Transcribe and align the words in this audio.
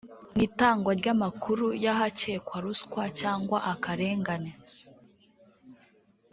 Mu 0.33 0.39
itangwa 0.47 0.91
ry’amakuru 0.99 1.65
y’ahakekwa 1.83 2.57
ruswa 2.63 3.03
cyangwa 3.19 3.57
akarengane 3.73 4.51